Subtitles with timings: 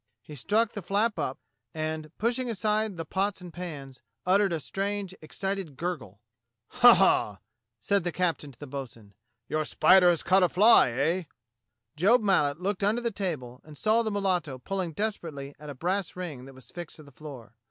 [0.23, 1.37] He struck the flap up
[1.75, 6.23] and, pushing aside the pots and pans, uttered a strange, excited gurgle.
[6.69, 6.95] Ha!
[6.95, 7.37] ha!"
[7.81, 9.13] said the captain to the bo'sun,
[9.47, 11.27] "your spider has caught a fly, eh.^^"
[11.95, 16.15] Job Mallet looked under the table and saw the mulatto pulling desperately at a brass
[16.15, 17.53] ring that was fixed to the floor.